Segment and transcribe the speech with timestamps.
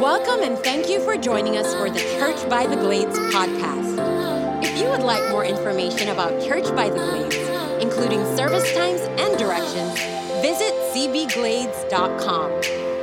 [0.00, 4.64] Welcome and thank you for joining us for the Church by the Glades podcast.
[4.64, 7.36] If you would like more information about Church by the Glades,
[7.82, 9.92] including service times and directions,
[10.40, 12.50] visit cbglades.com.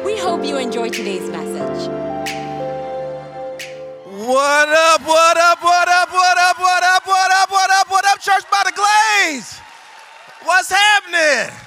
[0.03, 1.87] We hope you enjoy today's message.
[4.25, 8.05] What up, what up, what up, what up, what up, what up, what up, what
[8.07, 9.59] up, Church by the Glades?
[10.43, 11.66] What's happening?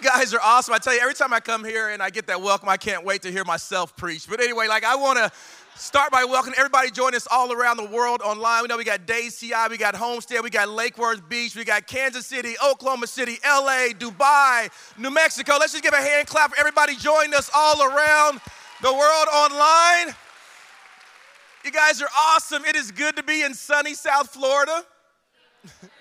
[0.00, 0.74] You guys are awesome.
[0.74, 3.04] I tell you, every time I come here and I get that welcome, I can't
[3.04, 4.28] wait to hear myself preach.
[4.28, 5.32] But anyway, like I want to
[5.74, 8.62] start by welcoming everybody joining us all around the world online.
[8.62, 11.64] We know we got Dade CI, we got Homestead, we got Lake Worth Beach, we
[11.64, 15.54] got Kansas City, Oklahoma City, LA, Dubai, New Mexico.
[15.58, 18.40] Let's just give a hand clap for everybody joining us all around
[18.80, 20.14] the world online.
[21.64, 22.64] You guys are awesome.
[22.64, 24.84] It is good to be in sunny South Florida.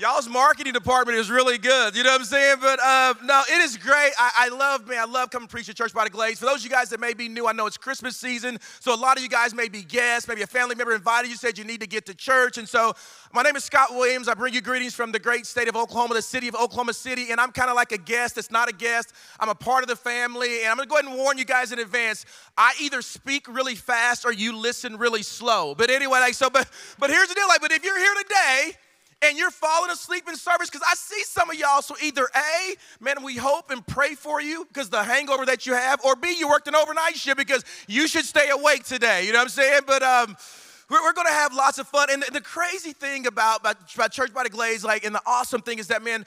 [0.00, 1.94] Y'all's marketing department is really good.
[1.94, 2.56] You know what I'm saying?
[2.62, 4.12] But uh, no, it is great.
[4.18, 6.38] I, I, love, man, I love coming to preach at Church by the Glades.
[6.38, 8.56] For those of you guys that may be new, I know it's Christmas season.
[8.80, 10.26] So a lot of you guys may be guests.
[10.26, 12.56] Maybe a family member invited you, said you need to get to church.
[12.56, 12.94] And so
[13.34, 14.26] my name is Scott Williams.
[14.26, 17.30] I bring you greetings from the great state of Oklahoma, the city of Oklahoma City.
[17.30, 19.12] And I'm kind of like a guest that's not a guest.
[19.38, 20.62] I'm a part of the family.
[20.62, 22.24] And I'm going to go ahead and warn you guys in advance.
[22.56, 25.74] I either speak really fast or you listen really slow.
[25.74, 27.48] But anyway, like, so, but, but here's the deal.
[27.48, 28.78] Like, but if you're here today,
[29.22, 31.82] and you're falling asleep in service because I see some of y'all.
[31.82, 35.74] So either A, man, we hope and pray for you because the hangover that you
[35.74, 39.26] have, or B, you worked an overnight shift because you should stay awake today.
[39.26, 39.80] You know what I'm saying?
[39.86, 40.36] But um,
[40.88, 42.08] we're, we're gonna have lots of fun.
[42.10, 45.78] And the, crazy thing about, about Church by the Glades, like, and the awesome thing
[45.78, 46.24] is that, man,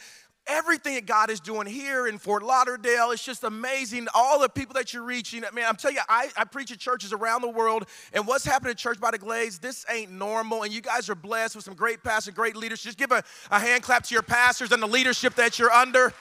[0.47, 3.11] everything that God is doing here in Fort Lauderdale.
[3.11, 4.07] It's just amazing.
[4.13, 5.41] All the people that you're reaching.
[5.53, 8.71] Man, I'm telling you, I, I preach at churches around the world, and what's happening
[8.71, 10.63] at Church by the Glades, this ain't normal.
[10.63, 12.81] And you guys are blessed with some great pastors, great leaders.
[12.81, 16.13] Just give a, a hand clap to your pastors and the leadership that you're under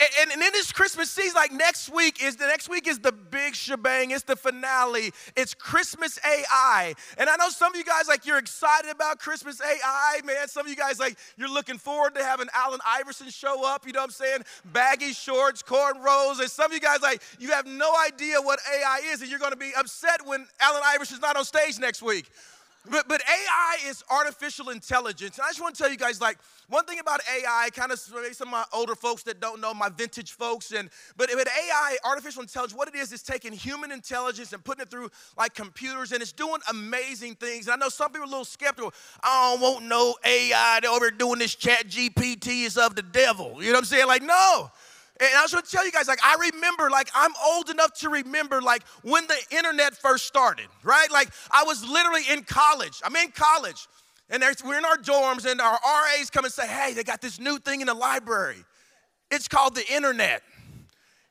[0.00, 3.12] and, and in this Christmas season, like next week is the next week is the
[3.12, 4.10] big shebang.
[4.10, 5.12] It's the finale.
[5.36, 6.94] It's Christmas AI.
[7.18, 10.48] And I know some of you guys like you're excited about Christmas AI, man.
[10.48, 13.86] Some of you guys like you're looking forward to having Allen Iverson show up.
[13.86, 14.40] You know what I'm saying?
[14.72, 16.40] Baggy shorts, cornrows.
[16.40, 19.38] And some of you guys like you have no idea what AI is, and you're
[19.38, 22.30] going to be upset when Allen Iverson's not on stage next week.
[22.88, 25.36] But, but AI is artificial intelligence.
[25.36, 26.38] And I just want to tell you guys, like,
[26.70, 29.88] one thing about AI, kind of some of my older folks that don't know, my
[29.88, 34.52] vintage folks, and but with AI, artificial intelligence, what it is is taking human intelligence
[34.52, 37.66] and putting it through like computers, and it's doing amazing things.
[37.66, 38.94] And I know some people are a little skeptical.
[39.20, 40.80] I don't want no AI.
[40.88, 43.56] Over doing this ChatGPT is of the devil.
[43.58, 44.06] You know what I'm saying?
[44.06, 44.70] Like, no.
[45.20, 48.08] And I was to tell you guys, like, I remember, like, I'm old enough to
[48.08, 51.10] remember, like, when the internet first started, right?
[51.10, 53.02] Like, I was literally in college.
[53.04, 53.86] I'm in college.
[54.30, 57.38] And we're in our dorms, and our RAs come and say, hey, they got this
[57.38, 58.64] new thing in the library.
[59.30, 60.42] It's called the internet.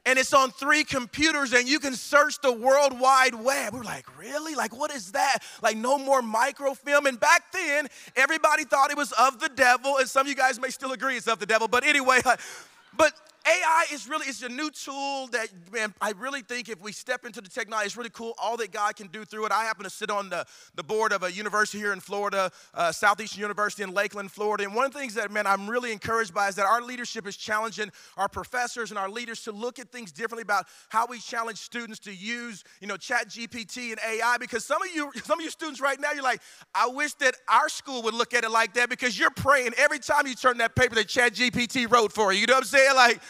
[0.05, 3.73] And it's on three computers, and you can search the World Wide Web.
[3.73, 4.53] We're like, really?
[4.53, 5.39] Like, what is that?
[5.63, 7.05] Like, no more microfilm.
[7.05, 10.59] And back then, everybody thought it was of the devil, and some of you guys
[10.59, 11.67] may still agree it's of the devil.
[11.67, 12.21] But anyway,
[12.97, 13.13] but
[13.45, 17.25] AI is really, it's a new tool that, man, I really think if we step
[17.25, 19.51] into the technology, it's really cool, all that God can do through it.
[19.51, 20.45] I happen to sit on the,
[20.75, 24.65] the board of a university here in Florida, uh, Southeastern University in Lakeland, Florida.
[24.65, 27.25] And one of the things that, man, I'm really encouraged by is that our leadership
[27.25, 31.19] is challenging our professors and our leaders to look at things differently about how we
[31.19, 34.37] challenge students to use, you know, ChatGPT and AI.
[34.37, 36.41] Because some of you, some of you students right now, you're like,
[36.75, 39.99] I wish that our school would look at it like that because you're praying every
[39.99, 42.41] time you turn that paper that ChatGPT wrote for you.
[42.41, 42.95] You know what I'm saying?
[42.95, 43.21] Like,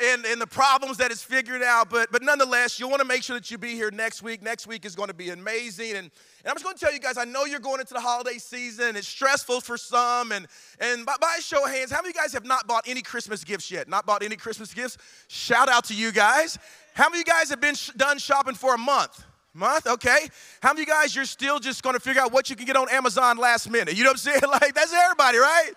[0.00, 1.90] and, and the problems that it's figured out.
[1.90, 4.42] But, but nonetheless, you'll want to make sure that you be here next week.
[4.42, 5.90] Next week is going to be amazing.
[5.90, 6.10] And, and
[6.46, 8.96] I'm just going to tell you guys, I know you're going into the holiday season.
[8.96, 10.32] It's stressful for some.
[10.32, 10.46] And,
[10.80, 13.02] and by, by show of hands, how many of you guys have not bought any
[13.02, 13.88] Christmas gifts yet?
[13.88, 14.98] Not bought any Christmas gifts?
[15.28, 16.58] Shout out to you guys.
[16.94, 19.24] How many of you guys have been sh- done shopping for a month?
[19.54, 20.28] Month, okay.
[20.62, 22.64] How many of you guys you're still just going to figure out what you can
[22.64, 23.94] get on Amazon last minute?
[23.94, 24.40] You know what I'm saying?
[24.48, 25.72] Like that's everybody, right?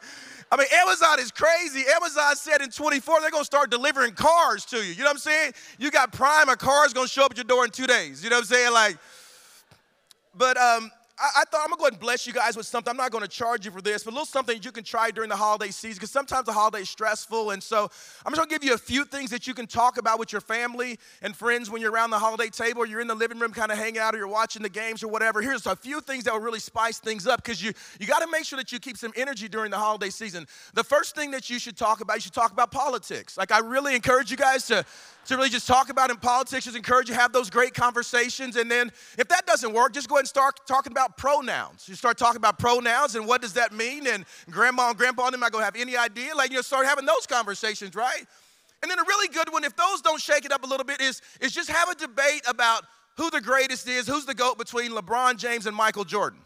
[0.51, 1.83] I mean, Amazon is crazy.
[1.95, 4.93] Amazon said in 24 they're gonna start delivering cars to you.
[4.93, 5.53] You know what I'm saying?
[5.79, 8.23] You got Prime, a car's gonna show up at your door in two days.
[8.23, 8.73] You know what I'm saying?
[8.73, 8.97] Like,
[10.35, 12.91] but um, I, I, thought I'm gonna go ahead and bless you guys with something.
[12.91, 15.29] I'm not gonna charge you for this, but a little something you can try during
[15.29, 17.51] the holiday season because sometimes the holiday's stressful.
[17.51, 17.89] And so
[18.25, 20.41] I'm just gonna give you a few things that you can talk about with your
[20.41, 23.53] family and friends when you're around the holiday table or you're in the living room
[23.53, 25.41] kind of hanging out or you're watching the games or whatever.
[25.41, 28.43] Here's a few things that will really spice things up because you, you gotta make
[28.43, 30.45] sure that you keep some energy during the holiday season.
[30.73, 33.37] The first thing that you should talk about, you should talk about politics.
[33.37, 34.85] Like I really encourage you guys to
[35.25, 38.55] to really just talk about in politics, just encourage you to have those great conversations.
[38.55, 41.87] And then if that doesn't work, just go ahead and start talking about pronouns.
[41.87, 44.07] You start talking about pronouns and what does that mean?
[44.07, 46.35] And grandma and grandpa and them not gonna have any idea.
[46.35, 48.25] Like you know, start having those conversations, right?
[48.81, 51.01] And then a really good one, if those don't shake it up a little bit,
[51.01, 52.83] is, is just have a debate about
[53.17, 56.39] who the greatest is, who's the GOAT between LeBron James and Michael Jordan.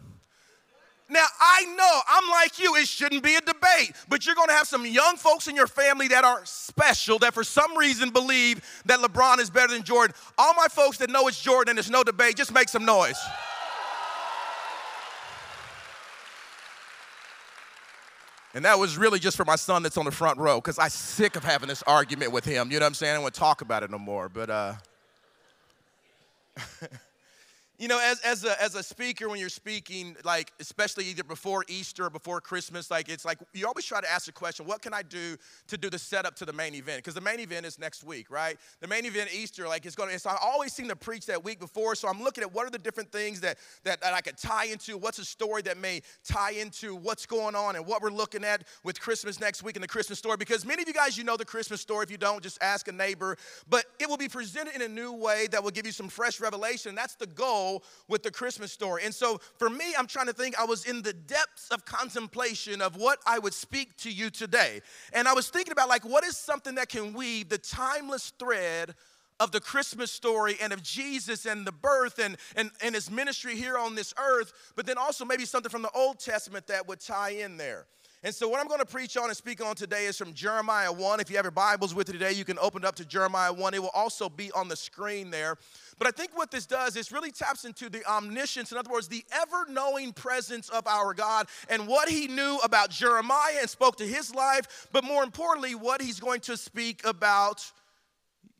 [1.11, 4.67] Now, I know I'm like you, it shouldn't be a debate, but you're gonna have
[4.67, 8.99] some young folks in your family that are special that for some reason believe that
[8.99, 10.15] LeBron is better than Jordan.
[10.37, 13.17] All my folks that know it's Jordan and there's no debate, just make some noise.
[18.53, 20.89] And that was really just for my son that's on the front row, because I'm
[20.89, 22.71] sick of having this argument with him.
[22.71, 23.11] You know what I'm saying?
[23.11, 24.27] I don't want to talk about it no more.
[24.27, 24.73] But uh
[27.79, 31.63] you know, as, as, a, as a speaker, when you're speaking, like, especially either before
[31.69, 34.81] Easter or before Christmas, like, it's like you always try to ask the question, what
[34.81, 35.37] can I do
[35.67, 36.97] to do the setup to the main event?
[36.97, 38.57] Because the main event is next week, right?
[38.81, 41.41] The main event, Easter, like, it's going to, so I always seem to preach that
[41.41, 41.95] week before.
[41.95, 44.65] So I'm looking at what are the different things that, that, that I could tie
[44.65, 48.43] into, what's a story that may tie into what's going on and what we're looking
[48.43, 50.35] at with Christmas next week and the Christmas story.
[50.35, 52.03] Because many of you guys, you know the Christmas story.
[52.03, 53.37] If you don't, just ask a neighbor.
[53.69, 56.41] But it will be presented in a new way that will give you some fresh
[56.41, 56.93] revelation.
[56.93, 57.68] That's the goal
[58.07, 59.03] with the Christmas story.
[59.05, 62.81] And so for me, I'm trying to think, I was in the depths of contemplation
[62.81, 64.81] of what I would speak to you today.
[65.13, 68.95] And I was thinking about, like, what is something that can weave the timeless thread
[69.39, 73.55] of the Christmas story and of Jesus and the birth and, and, and his ministry
[73.55, 76.99] here on this earth, but then also maybe something from the Old Testament that would
[76.99, 77.85] tie in there.
[78.21, 80.91] And so, what I'm going to preach on and speak on today is from Jeremiah
[80.91, 81.21] 1.
[81.21, 83.53] If you have your Bibles with you today, you can open it up to Jeremiah
[83.53, 83.73] 1.
[83.73, 85.55] It will also be on the screen there.
[85.97, 89.07] But I think what this does is really taps into the omniscience, in other words,
[89.07, 93.95] the ever knowing presence of our God and what he knew about Jeremiah and spoke
[93.97, 97.71] to his life, but more importantly, what he's going to speak about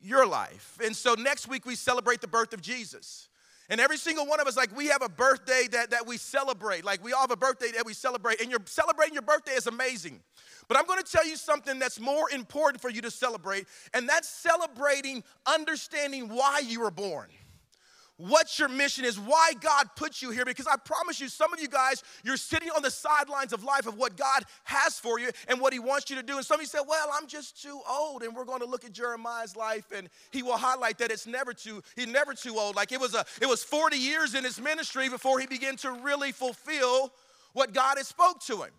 [0.00, 0.78] your life.
[0.82, 3.29] And so, next week, we celebrate the birth of Jesus.
[3.70, 6.84] And every single one of us, like we have a birthday that, that we celebrate.
[6.84, 8.40] Like we all have a birthday that we celebrate.
[8.40, 10.20] And you're celebrating your birthday is amazing.
[10.66, 14.28] But I'm gonna tell you something that's more important for you to celebrate, and that's
[14.28, 17.28] celebrating understanding why you were born
[18.20, 20.44] what your mission is, why God put you here.
[20.44, 23.86] Because I promise you, some of you guys, you're sitting on the sidelines of life
[23.86, 26.36] of what God has for you and what He wants you to do.
[26.36, 28.22] And some of you say, Well, I'm just too old.
[28.22, 31.52] And we're going to look at Jeremiah's life and he will highlight that it's never
[31.52, 32.76] too, he's never too old.
[32.76, 35.92] Like it was a it was 40 years in his ministry before he began to
[35.92, 37.12] really fulfill
[37.52, 38.70] what God had spoke to him.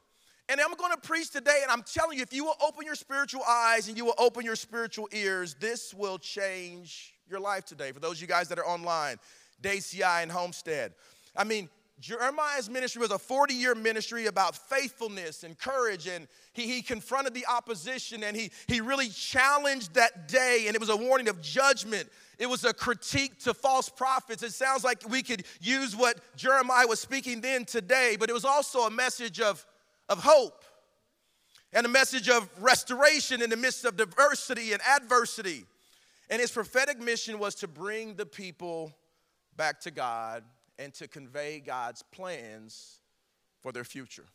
[0.50, 2.96] And I'm going to preach today, and I'm telling you, if you will open your
[2.96, 7.92] spiritual eyes and you will open your spiritual ears, this will change your life today.
[7.92, 9.18] For those of you guys that are online,
[9.64, 10.94] DCI and Homestead.
[11.36, 11.70] I mean,
[12.00, 17.34] Jeremiah's ministry was a 40 year ministry about faithfulness and courage, and he, he confronted
[17.34, 21.42] the opposition and he, he really challenged that day, and it was a warning of
[21.42, 22.10] judgment.
[22.40, 24.42] It was a critique to false prophets.
[24.42, 28.46] It sounds like we could use what Jeremiah was speaking then today, but it was
[28.46, 29.64] also a message of,
[30.10, 30.64] of hope
[31.72, 35.66] and a message of restoration in the midst of diversity and adversity.
[36.32, 38.96] And his prophetic mission was to bring the people
[39.58, 40.44] back to God
[40.80, 43.02] and to convey God's plans
[43.62, 44.26] for their future.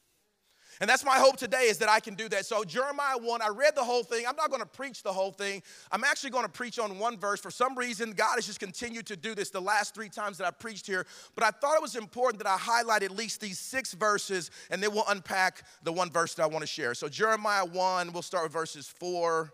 [0.78, 2.44] And that's my hope today is that I can do that.
[2.44, 4.26] So, Jeremiah 1, I read the whole thing.
[4.28, 5.62] I'm not going to preach the whole thing.
[5.90, 7.40] I'm actually going to preach on one verse.
[7.40, 10.46] For some reason, God has just continued to do this the last three times that
[10.46, 11.06] I preached here.
[11.34, 14.82] But I thought it was important that I highlight at least these six verses, and
[14.82, 16.93] then we'll unpack the one verse that I want to share.
[16.93, 19.50] So, Jeremiah 1, we'll start with verses 4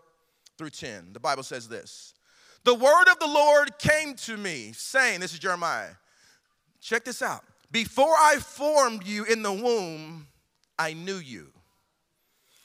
[0.57, 1.13] through 10.
[1.13, 2.13] The Bible says this
[2.63, 5.91] the word of the Lord came to me, saying, This is Jeremiah.
[6.81, 7.43] Check this out.
[7.71, 10.27] Before I formed you in the womb,
[10.77, 11.47] I knew you.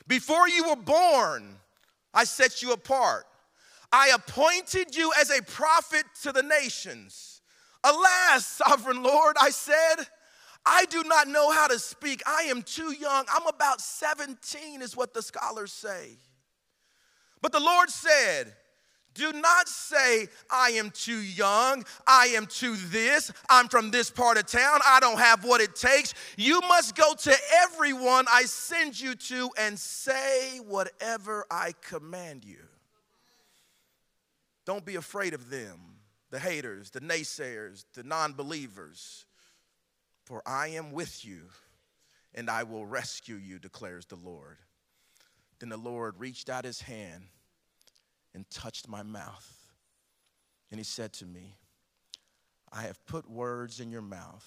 [0.06, 1.56] Before you were born,
[2.12, 3.24] I set you apart.
[3.92, 7.40] I appointed you as a prophet to the nations.
[7.84, 9.96] Alas, sovereign Lord, I said,
[10.66, 12.22] I do not know how to speak.
[12.26, 13.24] I am too young.
[13.32, 16.18] I'm about 17, is what the scholars say.
[17.40, 18.52] But the Lord said,
[19.18, 24.38] do not say, I am too young, I am too this, I'm from this part
[24.38, 26.14] of town, I don't have what it takes.
[26.36, 32.60] You must go to everyone I send you to and say whatever I command you.
[34.64, 35.80] Don't be afraid of them,
[36.30, 39.26] the haters, the naysayers, the non believers,
[40.24, 41.42] for I am with you
[42.34, 44.58] and I will rescue you, declares the Lord.
[45.58, 47.24] Then the Lord reached out his hand
[48.34, 49.66] and touched my mouth.
[50.70, 51.56] And he said to me,
[52.72, 54.46] I have put words in your mouth.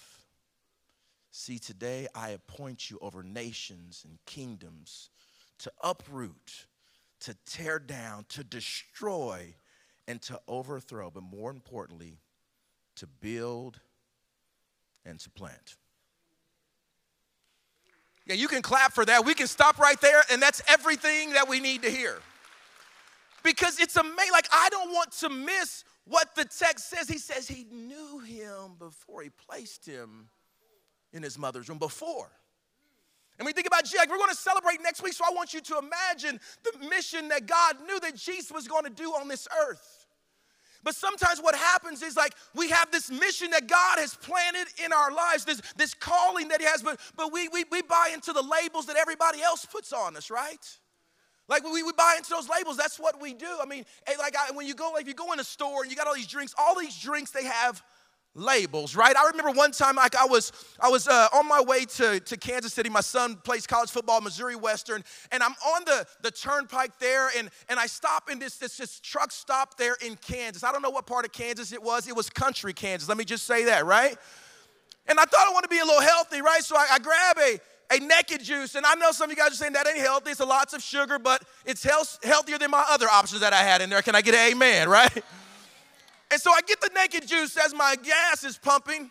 [1.30, 5.10] See, today I appoint you over nations and kingdoms
[5.58, 6.66] to uproot,
[7.20, 9.54] to tear down, to destroy,
[10.06, 12.18] and to overthrow, but more importantly,
[12.96, 13.80] to build
[15.04, 15.76] and to plant.
[18.26, 19.24] Yeah, you can clap for that.
[19.24, 22.18] We can stop right there, and that's everything that we need to hear.
[23.42, 24.32] Because it's amazing.
[24.32, 27.08] Like, I don't want to miss what the text says.
[27.08, 30.28] He says he knew him before he placed him
[31.12, 31.78] in his mother's room.
[31.78, 32.30] Before.
[33.38, 35.60] And we think about Jesus, we're going to celebrate next week, so I want you
[35.62, 39.48] to imagine the mission that God knew that Jesus was going to do on this
[39.66, 40.06] earth.
[40.84, 44.92] But sometimes what happens is like we have this mission that God has planted in
[44.92, 48.32] our lives, this, this calling that He has, but, but we, we, we buy into
[48.32, 50.78] the labels that everybody else puts on us, right?
[51.48, 53.58] Like we, we buy into those labels, that's what we do.
[53.60, 53.84] I mean,
[54.18, 56.14] like I, when you go, like you go in a store and you got all
[56.14, 57.82] these drinks, all these drinks they have
[58.34, 59.14] labels, right?
[59.16, 62.36] I remember one time, like I was, I was uh, on my way to, to
[62.36, 62.88] Kansas City.
[62.88, 67.50] My son plays college football, Missouri Western, and I'm on the, the turnpike there, and,
[67.68, 70.64] and I stop in this, this, this truck stop there in Kansas.
[70.64, 72.08] I don't know what part of Kansas it was.
[72.08, 73.08] It was country Kansas.
[73.08, 74.16] Let me just say that, right?
[75.06, 76.62] And I thought I want to be a little healthy, right?
[76.62, 79.52] So I, I grab a, a naked juice, and I know some of you guys
[79.52, 80.30] are saying that ain't healthy.
[80.30, 83.62] It's a lots of sugar, but it's health, healthier than my other options that I
[83.62, 84.02] had in there.
[84.02, 85.12] Can I get an amen, right?
[86.30, 89.10] And so I get the naked juice as my gas is pumping,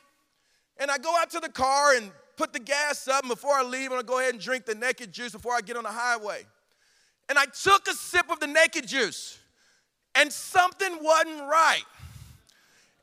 [0.78, 3.22] and I go out to the car and put the gas up.
[3.22, 5.62] And before I leave, I'm gonna go ahead and drink the naked juice before I
[5.62, 6.46] get on the highway.
[7.30, 9.38] And I took a sip of the naked juice,
[10.16, 11.84] and something wasn't right.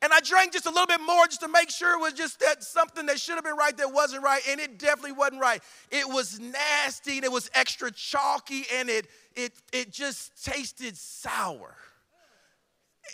[0.00, 2.38] And I drank just a little bit more just to make sure it was just
[2.40, 5.60] that something that should have been right that wasn't right, and it definitely wasn't right.
[5.90, 11.74] It was nasty and it was extra chalky, and it it it just tasted sour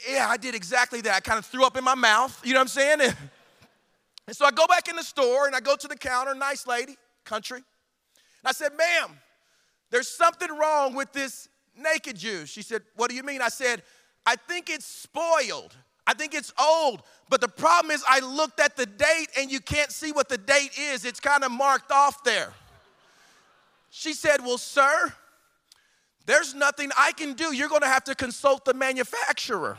[0.09, 1.15] yeah, I did exactly that.
[1.15, 3.01] I kind of threw up in my mouth, you know what I'm saying?
[3.01, 3.17] And,
[4.27, 6.67] and so I go back in the store and I go to the counter, nice
[6.67, 7.59] lady, country.
[7.59, 7.65] And
[8.47, 9.17] I said, ma'am,
[9.91, 12.51] there's something wrong with this naked juice.
[12.51, 13.41] She said, what do you mean?
[13.43, 13.83] I said,
[14.27, 15.75] I think it's spoiled.
[16.07, 17.03] I think it's old.
[17.29, 20.39] But the problem is, I looked at the date and you can't see what the
[20.39, 21.05] date is.
[21.05, 22.53] It's kind of marked off there.
[23.91, 25.13] She said, Well, sir,
[26.27, 27.55] there's nothing I can do.
[27.55, 29.79] You're going to have to consult the manufacturer.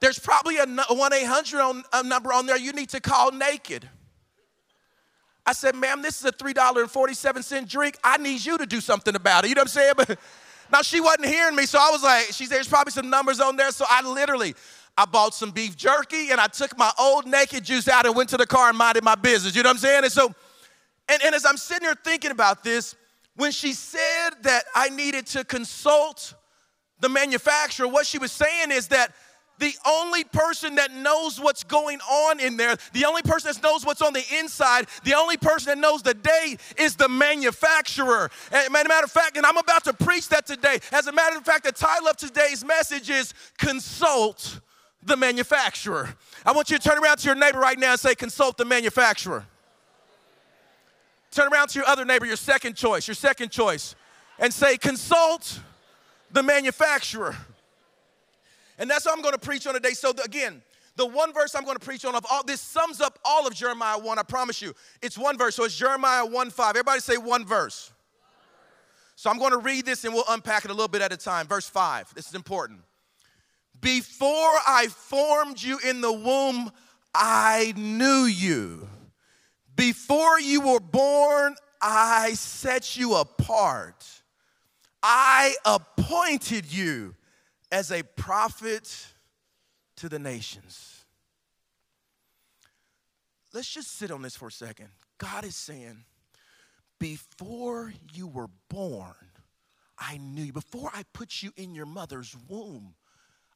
[0.00, 3.88] There's probably a 1 800 number on there you need to call naked.
[5.46, 7.98] I said, ma'am, this is a $3.47 drink.
[8.02, 9.48] I need you to do something about it.
[9.48, 10.18] You know what I'm saying?
[10.74, 13.38] now she wasn't hearing me, so I was like, she said, there's probably some numbers
[13.38, 13.70] on there.
[13.70, 14.56] So I literally,
[14.98, 18.30] I bought some beef jerky and I took my old naked juice out and went
[18.30, 19.54] to the car and minded my business.
[19.54, 20.02] You know what I'm saying?
[20.02, 20.34] And so,
[21.08, 22.96] and, and as I'm sitting here thinking about this,
[23.36, 26.34] when she said that I needed to consult
[26.98, 29.12] the manufacturer, what she was saying is that
[29.58, 33.84] the only person that knows what's going on in there, the only person that knows
[33.84, 38.30] what's on the inside, the only person that knows the date is the manufacturer.
[38.50, 40.78] As a matter of fact, and I'm about to preach that today.
[40.92, 44.60] As a matter of fact, the title of today's message is Consult
[45.02, 46.14] the Manufacturer.
[46.44, 48.64] I want you to turn around to your neighbor right now and say, Consult the
[48.64, 49.46] manufacturer.
[51.34, 53.96] Turn around to your other neighbor, your second choice, your second choice,
[54.38, 55.58] and say, consult
[56.30, 57.34] the manufacturer.
[58.78, 59.92] And that's what I'm going to preach on today.
[59.92, 60.62] So, the, again,
[60.96, 63.54] the one verse I'm going to preach on of all this sums up all of
[63.54, 64.74] Jeremiah 1, I promise you.
[65.02, 65.56] It's one verse.
[65.56, 66.70] So it's Jeremiah 1 5.
[66.70, 67.92] Everybody say one verse.
[69.16, 71.16] So I'm going to read this and we'll unpack it a little bit at a
[71.16, 71.46] time.
[71.46, 72.14] Verse 5.
[72.14, 72.80] This is important.
[73.80, 74.28] Before
[74.66, 76.70] I formed you in the womb,
[77.14, 78.88] I knew you.
[79.76, 84.06] Before you were born, I set you apart.
[85.02, 87.14] I appointed you
[87.70, 89.06] as a prophet
[89.96, 91.04] to the nations.
[93.52, 94.88] Let's just sit on this for a second.
[95.18, 96.04] God is saying,
[96.98, 99.14] Before you were born,
[99.98, 100.52] I knew you.
[100.52, 102.94] Before I put you in your mother's womb,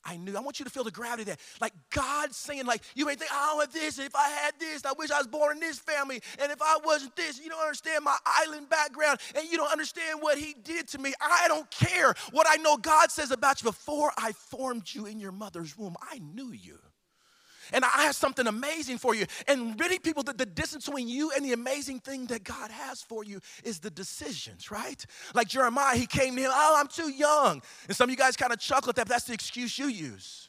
[0.09, 0.37] I knew.
[0.37, 3.31] I want you to feel the gravity that, like God saying, like, you may think,
[3.33, 5.79] I don't have this, if I had this, I wish I was born in this
[5.79, 9.71] family, and if I wasn't this, you don't understand my island background, and you don't
[9.71, 11.12] understand what He did to me.
[11.21, 12.15] I don't care.
[12.31, 15.97] What I know God says about you before I formed you in your mother's womb,
[16.00, 16.79] I knew you.
[17.73, 19.27] And I have something amazing for you.
[19.47, 23.03] And really, people, the, the distance between you and the amazing thing that God has
[23.03, 25.05] for you is the decisions, right?
[25.35, 27.63] Like Jeremiah, he came to him, oh, I'm too young.
[27.87, 30.49] And some of you guys kind of chuckle at that, that's the excuse you use.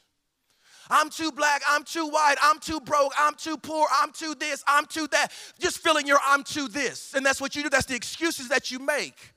[0.92, 4.64] I'm too black, I'm too white, I'm too broke, I'm too poor, I'm too this,
[4.66, 5.28] I'm too that.
[5.60, 7.14] Just filling your I'm too this.
[7.14, 9.34] And that's what you do, that's the excuses that you make.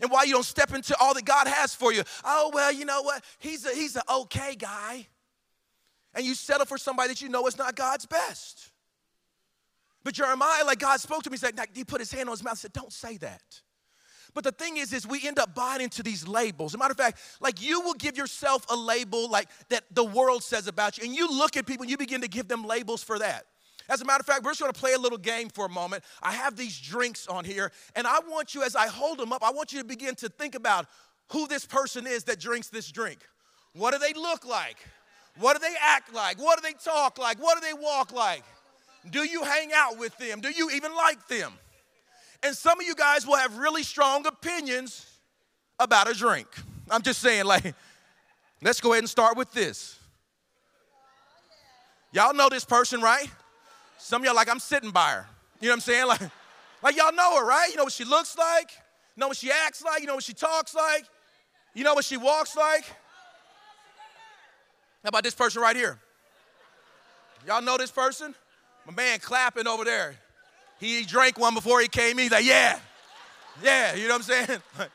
[0.00, 2.02] And why you don't step into all that God has for you.
[2.24, 3.22] Oh, well, you know what?
[3.38, 5.06] He's a, he's an okay guy
[6.14, 8.70] and you settle for somebody that you know is not God's best.
[10.02, 12.42] But Jeremiah, like God spoke to me, he said, he put his hand on his
[12.42, 13.42] mouth and said, Don't say that.
[14.32, 16.72] But the thing is, is we end up buying into these labels.
[16.72, 20.04] As a matter of fact, like you will give yourself a label like that the
[20.04, 22.64] world says about you, and you look at people and you begin to give them
[22.64, 23.46] labels for that.
[23.88, 26.04] As a matter of fact, we're just gonna play a little game for a moment.
[26.22, 29.42] I have these drinks on here, and I want you, as I hold them up,
[29.42, 30.86] I want you to begin to think about
[31.32, 33.18] who this person is that drinks this drink.
[33.72, 34.76] What do they look like?
[35.40, 36.38] What do they act like?
[36.38, 37.38] What do they talk like?
[37.38, 38.44] What do they walk like?
[39.10, 40.40] Do you hang out with them?
[40.40, 41.52] Do you even like them?
[42.42, 45.06] And some of you guys will have really strong opinions
[45.78, 46.46] about a drink.
[46.90, 47.74] I'm just saying, like,
[48.62, 49.98] let's go ahead and start with this.
[52.12, 53.30] Y'all know this person, right?
[53.98, 55.26] Some of y'all like, I'm sitting by her.
[55.60, 56.06] You know what I'm saying?
[56.06, 56.20] Like,
[56.82, 57.68] like y'all know her, right?
[57.70, 58.70] You know what she looks like?
[59.16, 60.00] You know what she acts like?
[60.00, 61.04] You know what she talks like?
[61.74, 62.84] You know what she walks like?
[65.02, 65.98] How about this person right here?
[67.46, 68.34] Y'all know this person?
[68.86, 70.14] My man clapping over there.
[70.78, 72.24] He drank one before he came in.
[72.24, 72.78] He's like, yeah,
[73.62, 74.62] yeah, you know what I'm saying?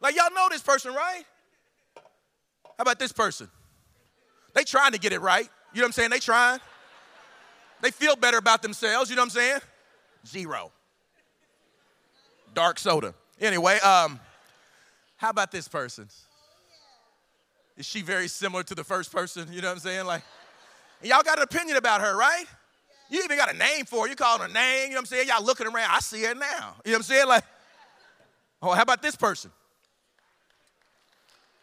[0.00, 1.24] like, y'all know this person, right?
[2.64, 3.48] How about this person?
[4.54, 5.48] They trying to get it right.
[5.72, 6.10] You know what I'm saying?
[6.10, 6.60] They trying.
[7.82, 9.60] They feel better about themselves, you know what I'm saying?
[10.26, 10.72] Zero.
[12.54, 13.14] Dark soda.
[13.40, 14.20] Anyway, um,
[15.16, 16.08] how about this person?
[17.80, 19.50] Is she very similar to the first person?
[19.50, 20.04] You know what I'm saying?
[20.04, 20.20] Like,
[21.02, 22.44] y'all got an opinion about her, right?
[23.08, 24.10] You even got a name for her.
[24.10, 25.28] You call her a name, you know what I'm saying?
[25.28, 26.74] Y'all looking around, I see her now.
[26.84, 27.26] You know what I'm saying?
[27.26, 27.44] Like,
[28.60, 29.50] oh, how about this person?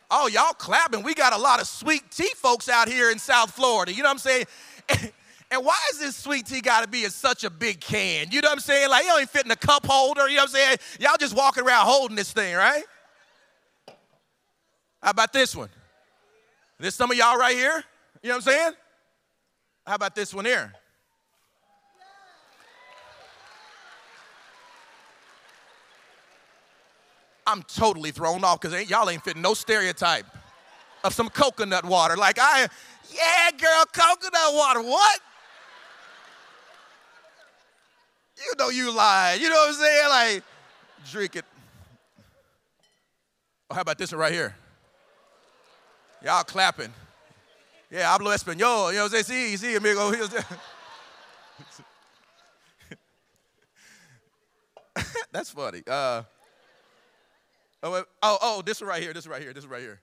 [0.10, 1.04] Oh, y'all clapping.
[1.04, 3.94] We got a lot of sweet tea folks out here in South Florida.
[3.94, 4.46] You know what I'm saying?
[5.50, 8.32] And why is this sweet tea got to be in such a big can?
[8.32, 8.90] You know what I'm saying?
[8.90, 10.28] Like, it even fit in a cup holder.
[10.28, 10.78] You know what I'm saying?
[11.00, 12.84] Y'all just walking around holding this thing, right?
[15.02, 15.70] How about this one?
[16.80, 17.84] This some of y'all right here?
[18.22, 18.72] You know what I'm saying?
[19.86, 20.74] How about this one here?
[27.48, 30.26] I'm totally thrown off because y'all ain't fitting no stereotype
[31.06, 32.18] of some coconut water.
[32.18, 32.68] Like I,
[33.10, 34.82] yeah, girl, coconut water.
[34.82, 35.22] What?
[38.38, 39.42] You know you lying.
[39.42, 40.10] You know what I'm saying?
[40.10, 40.44] Like,
[41.10, 41.46] drink it.
[43.72, 44.56] Oh, how about this one right here?
[46.28, 46.94] Y'all clapping.
[47.90, 48.92] Yeah, hablo español.
[48.92, 49.58] You know what I'm saying?
[49.58, 50.12] Sí, sí, amigo.
[55.32, 55.84] That's funny.
[55.88, 56.24] Uh,
[57.82, 60.02] oh, oh, oh, this one right here, this one right here, this one right here.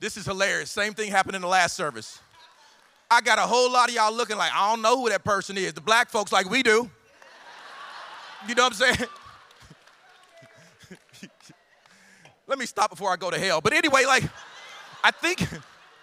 [0.00, 0.72] This is hilarious.
[0.72, 2.18] Same thing happened in the last service.
[3.08, 5.56] I got a whole lot of y'all looking like, I don't know who that person
[5.58, 5.74] is.
[5.74, 6.90] The black folks, like we do.
[8.48, 9.08] You know what I'm saying?
[12.50, 13.60] Let me stop before I go to hell.
[13.60, 14.24] But anyway, like,
[15.04, 15.40] I think,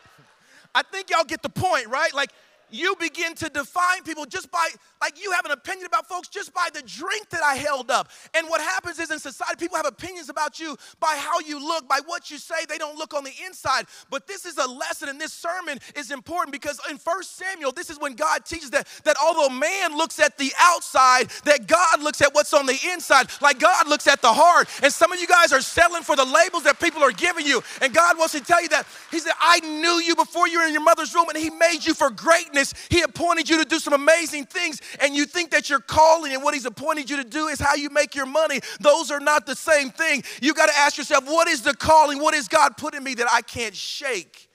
[0.75, 2.13] I think y'all get the point, right?
[2.13, 2.31] Like,
[2.69, 4.67] you begin to define people just by,
[5.01, 8.09] like, you have an opinion about folks just by the drink that I held up.
[8.33, 11.87] And what happens is in society, people have opinions about you by how you look,
[11.87, 12.55] by what you say.
[12.67, 13.85] They don't look on the inside.
[14.09, 17.89] But this is a lesson, and this sermon is important because in First Samuel, this
[17.89, 22.21] is when God teaches that, that although man looks at the outside, that God looks
[22.21, 23.27] at what's on the inside.
[23.41, 24.67] Like God looks at the heart.
[24.83, 27.63] And some of you guys are settling for the labels that people are giving you.
[27.81, 30.65] And God wants to tell you that He said, I knew you before you were
[30.65, 32.87] in your mother's womb, and He made you for greatness greatness.
[32.89, 36.43] He appointed you to do some amazing things, and you think that your calling and
[36.43, 38.59] what He's appointed you to do is how you make your money.
[38.79, 40.23] Those are not the same thing.
[40.41, 42.19] You got to ask yourself, what is the calling?
[42.19, 44.49] What is God put in me that I can't shake?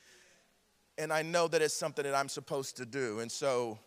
[0.99, 3.21] And I know that it's something that I'm supposed to do.
[3.21, 3.79] And so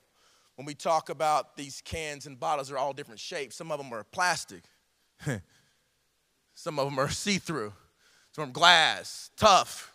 [0.55, 3.55] when we talk about these cans and bottles, are all different shapes.
[3.55, 4.63] Some of them are plastic,
[6.53, 7.73] some of them are see through,
[8.31, 9.94] some of them glass, tough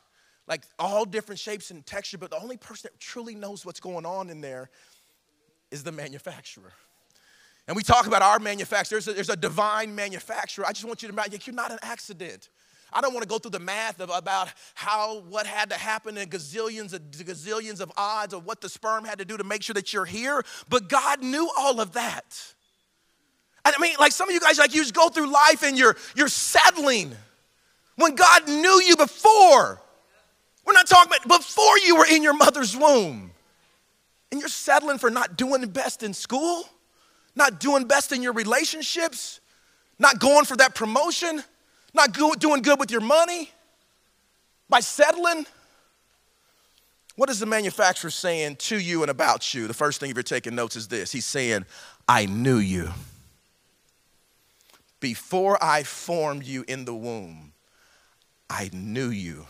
[0.50, 4.04] like all different shapes and texture, but the only person that truly knows what's going
[4.04, 4.68] on in there
[5.70, 6.72] is the manufacturer.
[7.68, 8.96] And we talk about our manufacturer.
[8.96, 10.66] There's a, there's a divine manufacturer.
[10.66, 12.48] I just want you to imagine you're not an accident.
[12.92, 16.18] I don't want to go through the math of about how what had to happen
[16.18, 19.62] in gazillions of gazillions of odds of what the sperm had to do to make
[19.62, 22.54] sure that you're here, but God knew all of that.
[23.64, 25.78] And I mean, like some of you guys, like you just go through life and
[25.78, 27.14] you're you're settling
[27.94, 29.80] when God knew you before.
[30.70, 33.32] We're not talking about before you were in your mother's womb.
[34.30, 36.62] And you're settling for not doing best in school,
[37.34, 39.40] not doing best in your relationships,
[39.98, 41.42] not going for that promotion,
[41.92, 43.50] not doing good with your money
[44.68, 45.44] by settling.
[47.16, 49.66] What is the manufacturer saying to you and about you?
[49.66, 51.64] The first thing, if you're taking notes, is this He's saying,
[52.08, 52.90] I knew you.
[55.00, 57.54] Before I formed you in the womb,
[58.48, 59.46] I knew you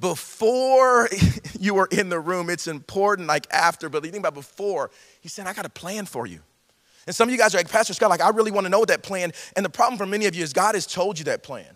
[0.00, 1.08] before
[1.60, 5.28] you were in the room, it's important, like after, but you think about before, he
[5.28, 6.40] said, I got a plan for you.
[7.06, 8.84] And some of you guys are like, Pastor Scott, like, I really want to know
[8.84, 9.32] that plan.
[9.54, 11.66] And the problem for many of you is God has told you that plan.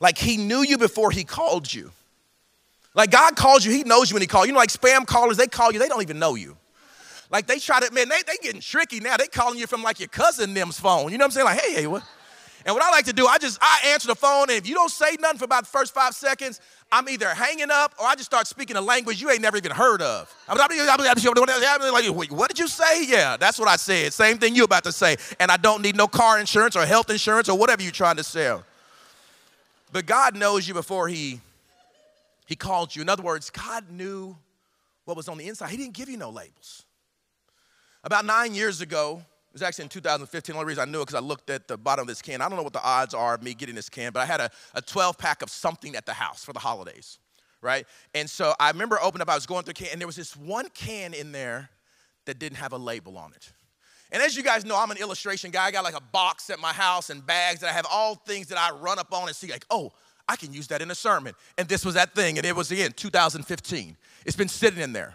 [0.00, 1.92] Like, He knew you before He called you.
[2.94, 4.52] Like, God calls you, He knows you when He called you.
[4.52, 6.56] know, like spam callers, they call you, they don't even know you.
[7.30, 9.16] Like, they try to, man, they, they getting tricky now.
[9.16, 11.12] They calling you from like your cousin them's phone.
[11.12, 11.44] You know what I'm saying?
[11.44, 12.02] Like, hey, hey, what?
[12.64, 14.74] And what I like to do, I just I answer the phone, and if you
[14.74, 16.60] don't say nothing for about the first five seconds,
[16.92, 19.70] I'm either hanging up or I just start speaking a language you ain't never even
[19.70, 20.34] heard of.
[20.48, 20.70] I'm like,
[22.32, 23.04] what did you say?
[23.04, 24.12] Yeah, that's what I said.
[24.12, 25.16] Same thing you about to say.
[25.38, 28.24] And I don't need no car insurance or health insurance or whatever you're trying to
[28.24, 28.64] sell.
[29.92, 31.40] But God knows you before He
[32.46, 33.02] He called you.
[33.02, 34.36] In other words, God knew
[35.04, 35.70] what was on the inside.
[35.70, 36.84] He didn't give you no labels.
[38.02, 40.52] About nine years ago, it was actually in 2015.
[40.52, 42.40] The only reason I knew it because I looked at the bottom of this can.
[42.40, 44.40] I don't know what the odds are of me getting this can, but I had
[44.40, 47.18] a, a 12 pack of something at the house for the holidays,
[47.60, 47.84] right?
[48.14, 50.36] And so I remember opening up, I was going through can, and there was this
[50.36, 51.68] one can in there
[52.26, 53.52] that didn't have a label on it.
[54.12, 55.66] And as you guys know, I'm an illustration guy.
[55.66, 58.46] I got like a box at my house and bags that I have all things
[58.48, 59.90] that I run up on and see, like, oh,
[60.28, 61.34] I can use that in a sermon.
[61.58, 63.96] And this was that thing, and it was again 2015.
[64.24, 65.14] It's been sitting in there.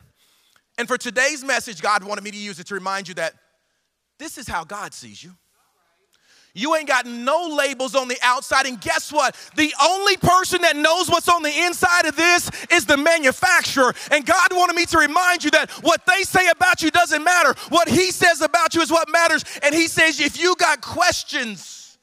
[0.77, 3.33] And for today's message, God wanted me to use it to remind you that
[4.17, 5.33] this is how God sees you.
[6.57, 8.65] You ain't got no labels on the outside.
[8.65, 9.35] And guess what?
[9.57, 13.93] The only person that knows what's on the inside of this is the manufacturer.
[14.09, 17.53] And God wanted me to remind you that what they say about you doesn't matter.
[17.67, 19.43] What He says about you is what matters.
[19.63, 21.97] And He says, if you got questions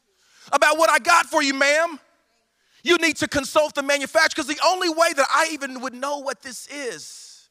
[0.53, 1.99] about what I got for you, ma'am,
[2.85, 6.19] you need to consult the manufacturer because the only way that I even would know
[6.19, 7.49] what this is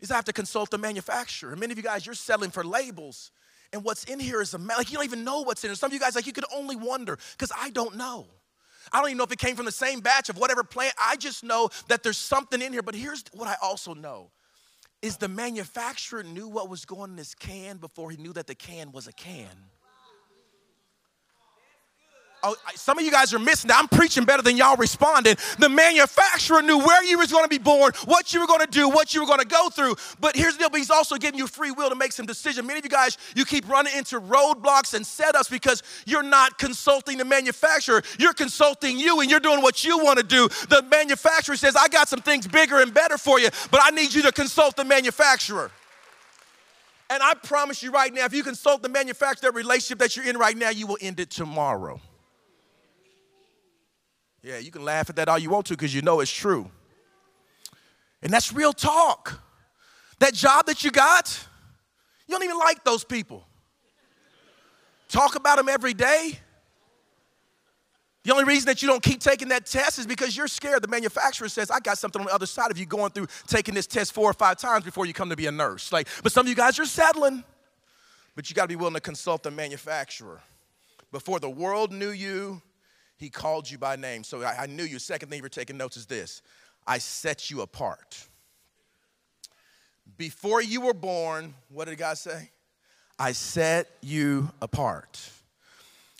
[0.00, 1.52] is I have to consult the manufacturer.
[1.52, 3.30] And many of you guys, you're selling for labels
[3.72, 5.76] and what's in here is a like you don't even know what's in it.
[5.76, 8.26] Some of you guys like you could only wonder because I don't know.
[8.92, 10.94] I don't even know if it came from the same batch of whatever plant.
[11.00, 12.82] I just know that there's something in here.
[12.82, 14.30] But here's what I also know
[15.02, 18.54] is the manufacturer knew what was going in this can before he knew that the
[18.54, 19.46] can was a can.
[22.42, 23.78] Oh, some of you guys are missing that.
[23.78, 25.36] I'm preaching better than y'all responding.
[25.58, 28.66] The manufacturer knew where you was going to be born, what you were going to
[28.66, 29.96] do, what you were going to go through.
[30.20, 32.66] But here's the deal, but he's also giving you free will to make some decisions.
[32.66, 37.18] Many of you guys, you keep running into roadblocks and setups because you're not consulting
[37.18, 38.02] the manufacturer.
[38.18, 40.48] You're consulting you and you're doing what you want to do.
[40.68, 44.14] The manufacturer says, I got some things bigger and better for you, but I need
[44.14, 45.70] you to consult the manufacturer.
[47.10, 50.26] And I promise you right now, if you consult the manufacturer, that relationship that you're
[50.26, 52.00] in right now, you will end it tomorrow.
[54.48, 56.70] Yeah, you can laugh at that all you want to because you know it's true.
[58.22, 59.42] And that's real talk.
[60.20, 61.46] That job that you got,
[62.26, 63.44] you don't even like those people.
[65.10, 66.38] Talk about them every day.
[68.24, 70.82] The only reason that you don't keep taking that test is because you're scared.
[70.82, 73.74] The manufacturer says, I got something on the other side of you going through taking
[73.74, 75.92] this test four or five times before you come to be a nurse.
[75.92, 77.44] Like, but some of you guys are settling.
[78.34, 80.40] But you got to be willing to consult the manufacturer.
[81.12, 82.62] Before the world knew you,
[83.18, 84.24] he called you by name.
[84.24, 84.98] So I, I knew you.
[84.98, 86.40] Second thing you're taking notes is this
[86.86, 88.26] I set you apart.
[90.16, 92.50] Before you were born, what did God say?
[93.18, 95.20] I set you apart.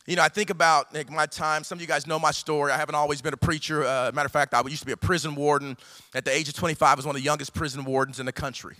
[0.05, 1.63] You know, I think about like, my time.
[1.63, 2.71] Some of you guys know my story.
[2.71, 3.83] I haven't always been a preacher.
[3.83, 5.77] Uh, matter of fact, I used to be a prison warden.
[6.13, 8.31] At the age of 25, I was one of the youngest prison wardens in the
[8.31, 8.75] country.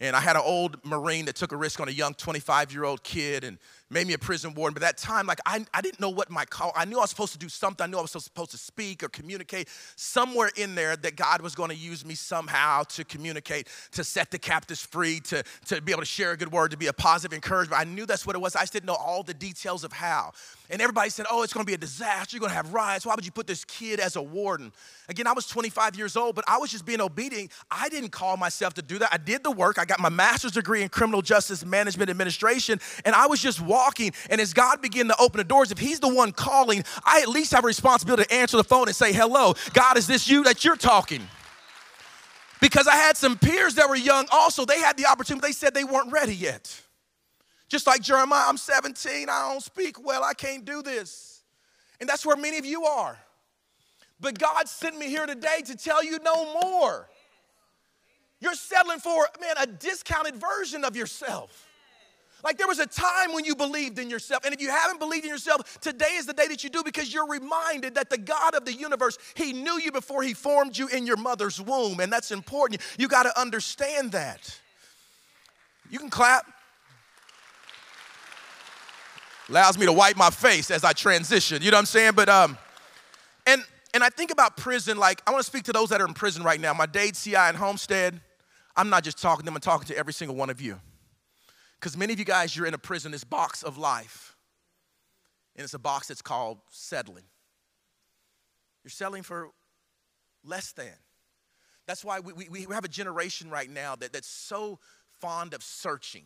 [0.00, 2.84] And I had an old Marine that took a risk on a young 25 year
[2.84, 3.58] old kid and
[3.94, 4.74] made me a prison warden.
[4.74, 7.10] But that time, like, I, I didn't know what my call, I knew I was
[7.10, 7.82] supposed to do something.
[7.82, 9.68] I knew I was supposed to speak or communicate.
[9.96, 14.30] Somewhere in there that God was going to use me somehow to communicate, to set
[14.30, 16.92] the captives free, to, to be able to share a good word, to be a
[16.92, 17.80] positive encouragement.
[17.80, 18.56] I knew that's what it was.
[18.56, 20.32] I just didn't know all the details of how.
[20.70, 22.36] And everybody said, oh, it's going to be a disaster.
[22.36, 23.06] You're going to have riots.
[23.06, 24.72] Why would you put this kid as a warden?
[25.08, 27.52] Again, I was 25 years old, but I was just being obedient.
[27.70, 29.10] I didn't call myself to do that.
[29.12, 29.78] I did the work.
[29.78, 33.83] I got my master's degree in criminal justice management administration, and I was just walking.
[34.30, 37.28] And as God began to open the doors, if He's the one calling, I at
[37.28, 40.44] least have a responsibility to answer the phone and say, hello, God, is this you
[40.44, 41.26] that you're talking?
[42.60, 44.64] Because I had some peers that were young also.
[44.64, 46.80] They had the opportunity, they said they weren't ready yet.
[47.68, 51.42] Just like Jeremiah, I'm 17, I don't speak well, I can't do this.
[52.00, 53.18] And that's where many of you are.
[54.20, 57.08] But God sent me here today to tell you no more.
[58.40, 61.66] You're settling for, man, a discounted version of yourself.
[62.44, 64.44] Like there was a time when you believed in yourself.
[64.44, 67.12] And if you haven't believed in yourself, today is the day that you do because
[67.12, 70.86] you're reminded that the God of the universe, He knew you before He formed you
[70.88, 72.00] in your mother's womb.
[72.00, 72.82] And that's important.
[72.98, 74.60] You got to understand that.
[75.90, 76.44] You can clap.
[79.48, 81.62] Allows me to wipe my face as I transition.
[81.62, 82.12] You know what I'm saying?
[82.14, 82.58] But um,
[83.46, 83.62] and
[83.94, 86.14] and I think about prison, like I want to speak to those that are in
[86.14, 86.74] prison right now.
[86.74, 88.20] My Dade, CI, and Homestead,
[88.76, 90.80] I'm not just talking to them, I'm talking to every single one of you.
[91.84, 94.38] Because many of you guys, you're in a prison, this box of life.
[95.54, 97.24] And it's a box that's called settling.
[98.82, 99.50] You're settling for
[100.42, 100.94] less than.
[101.86, 104.78] That's why we, we, we have a generation right now that, that's so
[105.20, 106.24] fond of searching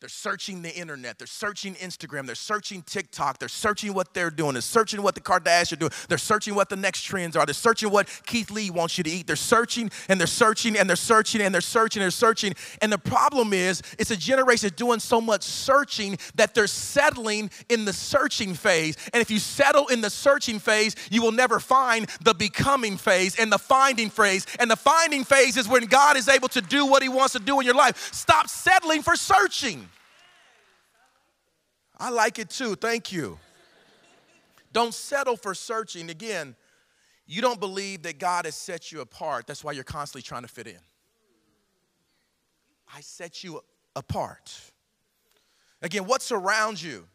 [0.00, 1.18] They're searching the internet.
[1.18, 2.24] They're searching Instagram.
[2.24, 3.38] They're searching TikTok.
[3.38, 4.54] They're searching what they're doing.
[4.54, 5.92] They're searching what the Kardashians are doing.
[6.08, 7.44] They're searching what the next trends are.
[7.44, 9.26] They're searching what Keith Lee wants you to eat.
[9.26, 12.54] They're searching and they're searching and they're searching and they're searching and they're searching.
[12.80, 17.84] And the problem is, it's a generation doing so much searching that they're settling in
[17.84, 18.96] the searching phase.
[19.12, 23.38] And if you settle in the searching phase, you will never find the becoming phase
[23.38, 24.46] and the finding phase.
[24.58, 27.38] And the finding phase is when God is able to do what He wants to
[27.38, 28.14] do in your life.
[28.14, 29.89] Stop settling for searching.
[32.00, 32.76] I like it too.
[32.76, 33.38] Thank you.
[34.72, 36.08] Don't settle for searching.
[36.08, 36.56] Again,
[37.26, 39.46] you don't believe that God has set you apart.
[39.46, 40.78] That's why you're constantly trying to fit in.
[42.92, 43.60] I set you
[43.94, 44.50] apart.
[45.82, 47.06] Again, what's around you,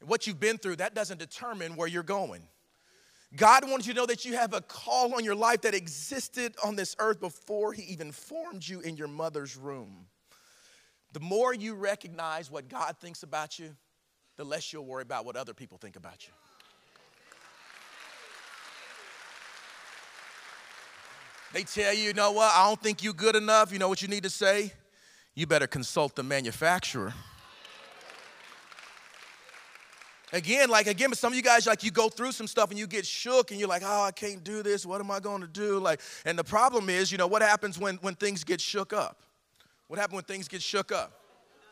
[0.00, 2.42] and what you've been through, that doesn't determine where you're going.
[3.34, 6.54] God wants you to know that you have a call on your life that existed
[6.62, 10.06] on this earth before He even formed you in your mother's room.
[11.12, 13.74] The more you recognize what God thinks about you,
[14.36, 16.32] the less you'll worry about what other people think about you.
[21.52, 23.72] They tell you, you know what, I don't think you're good enough.
[23.72, 24.72] You know what you need to say?
[25.34, 27.12] You better consult the manufacturer.
[30.32, 32.78] Again, like again, but some of you guys like you go through some stuff and
[32.78, 34.86] you get shook and you're like, oh, I can't do this.
[34.86, 35.78] What am I going to do?
[35.78, 39.18] Like, and the problem is, you know, what happens when when things get shook up?
[39.88, 41.21] What happens when things get shook up?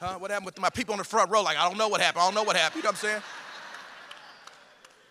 [0.01, 0.17] Huh?
[0.19, 1.43] What happened with my people on the front row?
[1.43, 2.23] Like, I don't know what happened.
[2.23, 2.83] I don't know what happened.
[2.83, 3.23] You know what I'm saying?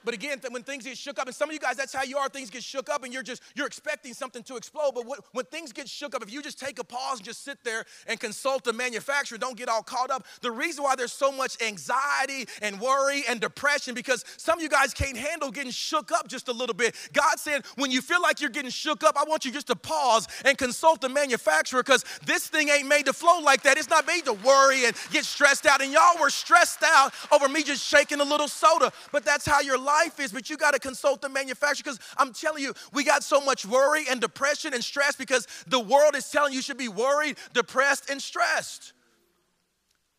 [0.04, 2.18] But again, when things get shook up, and some of you guys, that's how you
[2.18, 2.30] are.
[2.30, 4.92] Things get shook up, and you're just you're expecting something to explode.
[4.96, 7.44] But what, when things get shook up, if you just take a pause and just
[7.44, 10.26] sit there and consult the manufacturer, don't get all caught up.
[10.42, 14.70] The reason why there's so much anxiety and worry and depression because some of you
[14.70, 16.96] guys can't handle getting shook up just a little bit.
[17.14, 19.76] God said, when you feel like you're getting shook up, I want you just to
[19.76, 23.78] pause and consult the manufacturer because this thing ain't made to flow like that.
[23.78, 25.82] It's not made to worry and get stressed out.
[25.82, 29.62] And y'all were stressed out over me just shaking a little soda, but that's how
[29.62, 32.74] your life life is, but you got to consult the manufacturer because I'm telling you,
[32.94, 36.62] we got so much worry and depression and stress because the world is telling you
[36.62, 38.94] should be worried, depressed, and stressed.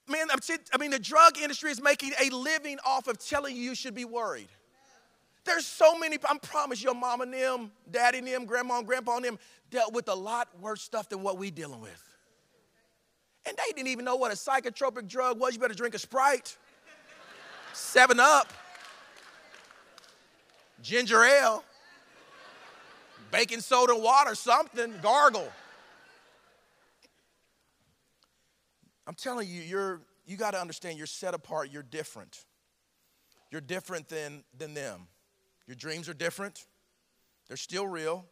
[0.09, 3.75] Man, I mean, the drug industry is making a living off of telling you you
[3.75, 4.49] should be worried.
[5.45, 9.17] There's so many, I promise your mom and them, daddy and them, grandma and grandpa
[9.17, 9.39] and them
[9.71, 12.03] dealt with a lot worse stuff than what we dealing with.
[13.47, 15.55] And they didn't even know what a psychotropic drug was.
[15.55, 16.57] You better drink a Sprite,
[17.73, 18.53] 7 Up
[20.83, 21.65] ginger ale,
[23.31, 25.49] baking soda, water, something, gargle.
[29.07, 32.45] I'm telling you, you're, you got to understand you're set apart, you're different.
[33.51, 35.09] You're different than, than them.
[35.67, 36.67] Your dreams are different,
[37.49, 38.27] they're still real.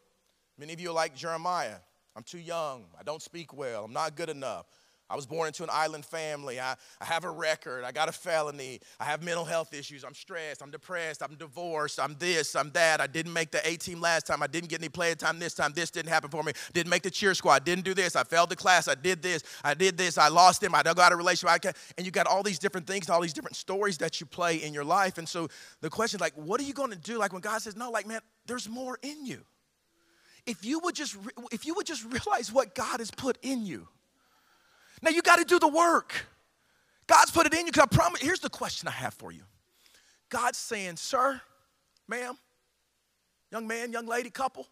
[0.58, 1.76] Many of you are like Jeremiah.
[2.16, 4.66] I'm too young, I don't speak well, I'm not good enough.
[5.10, 6.60] I was born into an island family.
[6.60, 7.84] I, I have a record.
[7.84, 8.80] I got a felony.
[9.00, 10.04] I have mental health issues.
[10.04, 10.62] I'm stressed.
[10.62, 11.22] I'm depressed.
[11.22, 11.98] I'm divorced.
[11.98, 12.54] I'm this.
[12.54, 13.00] I'm that.
[13.00, 14.42] I didn't make the A team last time.
[14.42, 15.72] I didn't get any play time this time.
[15.74, 16.52] This didn't happen for me.
[16.74, 17.64] Didn't make the cheer squad.
[17.64, 18.16] Didn't do this.
[18.16, 18.86] I failed the class.
[18.86, 19.42] I did this.
[19.64, 20.18] I did this.
[20.18, 20.74] I lost him.
[20.74, 21.64] I got a relationship.
[21.64, 24.56] I and you got all these different things, all these different stories that you play
[24.56, 25.16] in your life.
[25.16, 25.48] And so
[25.80, 27.18] the question, is like, what are you going to do?
[27.18, 29.42] Like when God says, no, like, man, there's more in you.
[30.46, 31.16] If you would just,
[31.50, 33.88] if you would just realize what God has put in you
[35.02, 36.26] now you got to do the work.
[37.06, 37.72] God's put it in you.
[37.72, 39.42] Because I promise, here's the question I have for you.
[40.28, 41.40] God's saying, Sir,
[42.06, 42.36] ma'am,
[43.50, 44.66] young man, young lady, couple,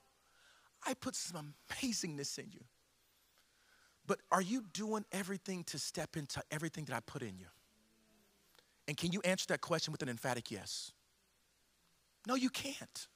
[0.87, 2.61] I put some amazingness in you.
[4.07, 7.47] But are you doing everything to step into everything that I put in you?
[8.87, 10.93] And can you answer that question with an emphatic yes?
[12.27, 13.09] No, you can't.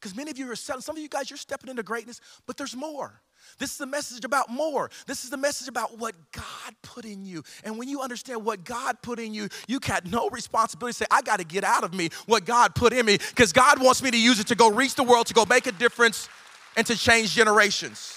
[0.00, 2.56] Because many of you are selling, some of you guys, you're stepping into greatness, but
[2.56, 3.20] there's more.
[3.58, 4.90] This is a message about more.
[5.06, 7.42] This is the message about what God put in you.
[7.64, 11.06] And when you understand what God put in you, you got no responsibility to say,
[11.10, 14.02] I got to get out of me what God put in me because God wants
[14.02, 16.28] me to use it to go reach the world, to go make a difference,
[16.76, 18.14] and to change generations.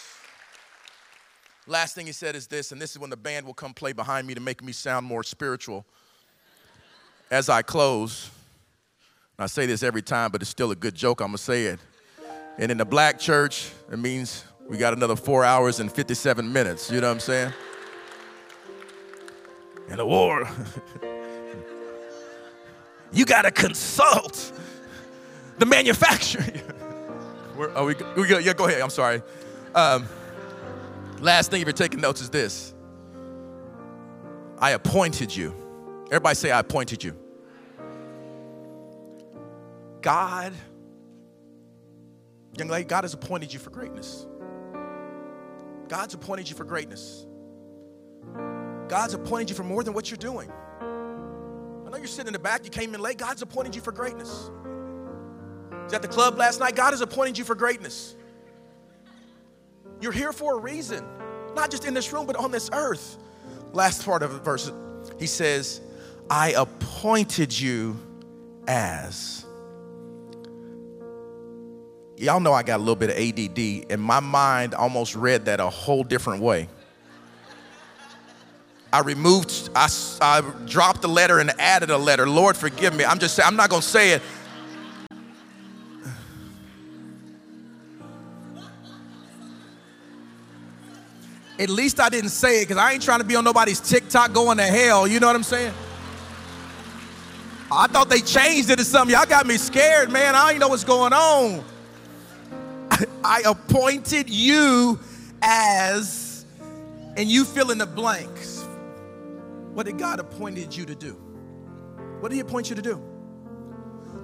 [1.68, 3.94] Last thing he said is this, and this is when the band will come play
[3.94, 5.86] behind me to make me sound more spiritual
[7.30, 8.30] as I close.
[9.40, 11.22] I say this every time, but it's still a good joke.
[11.22, 11.80] I'm to say it.
[12.60, 16.90] And in the black church, it means we got another four hours and 57 minutes.
[16.90, 17.52] You know what I'm saying?
[19.90, 20.48] And the war,
[23.12, 24.54] you got to consult
[25.58, 26.44] the manufacturer.
[27.58, 28.80] Where, are we, we go, yeah, go ahead.
[28.80, 29.22] I'm sorry.
[29.76, 30.08] Um,
[31.20, 32.74] last thing, if you're taking notes, is this
[34.58, 35.54] I appointed you.
[36.06, 37.20] Everybody say, I appointed you.
[40.02, 40.54] God,
[42.58, 44.28] young lady, God has appointed you for greatness.
[45.92, 47.26] God's appointed you for greatness.
[48.88, 50.50] God's appointed you for more than what you're doing.
[50.80, 53.18] I know you're sitting in the back, you came in late.
[53.18, 54.50] God's appointed you for greatness.
[55.84, 56.78] Was at the club last night.
[56.78, 58.16] God has appointed you for greatness.
[60.00, 61.04] You're here for a reason,
[61.56, 63.18] not just in this room, but on this earth.
[63.74, 64.72] Last part of the verse,
[65.20, 65.82] he says,
[66.30, 68.00] I appointed you
[68.66, 69.46] as.
[72.22, 75.60] Y'all know I got a little bit of ADD, and my mind almost read that
[75.60, 76.70] a whole different way.
[78.94, 79.90] I removed, I,
[80.22, 82.30] I dropped a letter and added a letter.
[82.30, 83.04] Lord, forgive me.
[83.04, 84.22] I'm just saying, I'm not gonna say it.
[91.58, 94.32] At least I didn't say it because I ain't trying to be on nobody's TikTok
[94.32, 95.08] going to hell.
[95.08, 95.74] You know what I'm saying?
[97.72, 99.16] I thought they changed it to something.
[99.16, 100.36] Y'all got me scared, man.
[100.36, 101.64] I don't know what's going on.
[103.24, 105.00] I appointed you
[105.42, 106.46] as,
[107.18, 108.66] and you fill in the blanks.
[109.74, 111.14] What did God appointed you to do?
[112.20, 113.02] What did He appoint you to do?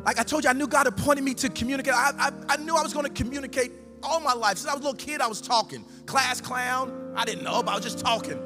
[0.06, 1.94] Like I told you, I knew God appointed me to communicate.
[1.94, 3.72] I, I, I knew I was going to communicate
[4.04, 4.58] all my life.
[4.58, 5.84] Since I was a little kid, I was talking.
[6.06, 8.38] Class clown, I didn't know, but I was just talking.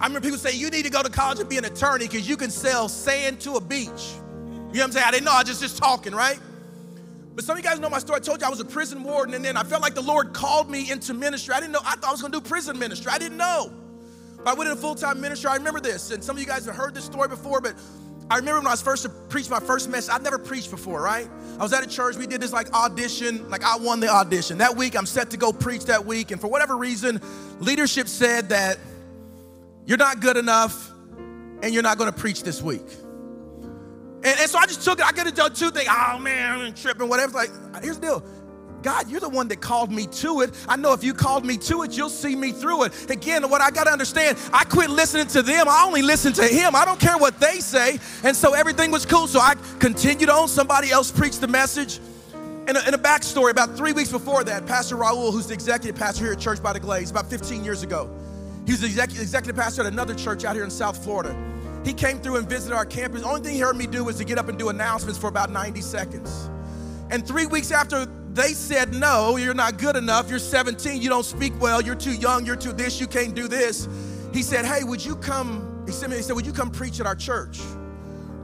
[0.00, 2.28] I remember people say, you need to go to college and be an attorney because
[2.28, 3.88] you can sell sand to a beach.
[3.88, 5.06] You know what I'm saying?
[5.06, 6.38] I didn't know, I was just, just talking, right?
[7.36, 8.16] But some of you guys know my story.
[8.16, 10.32] I told you I was a prison warden, and then I felt like the Lord
[10.32, 11.54] called me into ministry.
[11.54, 13.12] I didn't know, I thought I was gonna do prison ministry.
[13.12, 13.70] I didn't know.
[14.38, 15.50] But I went into full time ministry.
[15.50, 17.74] I remember this, and some of you guys have heard this story before, but
[18.30, 21.02] I remember when I was first to preach my first message, I'd never preached before,
[21.02, 21.28] right?
[21.58, 24.56] I was at a church, we did this like audition, like I won the audition.
[24.58, 27.20] That week, I'm set to go preach that week, and for whatever reason,
[27.60, 28.78] leadership said that
[29.84, 30.90] you're not good enough
[31.62, 32.86] and you're not gonna preach this week.
[34.24, 35.06] And, and so I just took it.
[35.06, 35.88] I could have done two things.
[35.90, 37.38] Oh man, I'm tripping, whatever.
[37.40, 38.24] It's Like, here's the deal.
[38.82, 40.54] God, you're the one that called me to it.
[40.68, 43.10] I know if you called me to it, you'll see me through it.
[43.10, 45.68] Again, what I got to understand, I quit listening to them.
[45.68, 46.76] I only listen to Him.
[46.76, 47.98] I don't care what they say.
[48.22, 49.26] And so everything was cool.
[49.26, 50.46] So I continued on.
[50.46, 51.98] Somebody else preached the message.
[52.68, 55.94] In a, in a backstory, about three weeks before that, Pastor Raul, who's the executive
[55.96, 58.10] pastor here at Church by the Glades, about 15 years ago,
[58.66, 61.36] he was the executive pastor at another church out here in South Florida.
[61.86, 63.22] He came through and visited our campus.
[63.22, 65.28] The only thing he heard me do was to get up and do announcements for
[65.28, 66.50] about 90 seconds.
[67.10, 70.28] And three weeks after they said, No, you're not good enough.
[70.28, 71.00] You're 17.
[71.00, 71.80] You don't speak well.
[71.80, 72.44] You're too young.
[72.44, 73.00] You're too this.
[73.00, 73.88] You can't do this.
[74.34, 75.84] He said, Hey, would you come?
[75.86, 77.60] He sent me, he said, Would you come preach at our church?